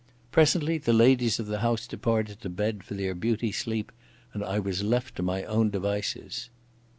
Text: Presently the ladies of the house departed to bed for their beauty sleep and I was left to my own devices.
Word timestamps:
Presently 0.31 0.79
the 0.79 0.93
ladies 0.93 1.39
of 1.39 1.45
the 1.45 1.59
house 1.59 1.85
departed 1.85 2.41
to 2.41 2.49
bed 2.49 2.83
for 2.83 2.95
their 2.95 3.13
beauty 3.13 3.51
sleep 3.51 3.91
and 4.33 4.43
I 4.43 4.57
was 4.57 4.81
left 4.81 5.15
to 5.17 5.21
my 5.21 5.43
own 5.43 5.69
devices. 5.69 6.49